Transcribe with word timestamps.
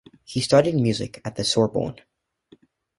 He 0.23 0.41
studied 0.41 0.73
music 0.73 1.21
at 1.23 1.35
the 1.35 1.43
Sorbonne. 1.43 1.97